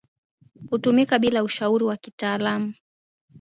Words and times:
hutumika 0.69 1.19
bila 1.19 1.43
ushauri 1.43 1.83
wa 1.83 1.97
kitaalamu 1.97 2.73